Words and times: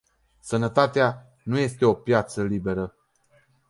Sănătatea 0.39 1.31
nu 1.43 1.57
este 1.59 1.85
o 1.85 1.93
piață 1.93 2.43
liberă. 2.43 2.95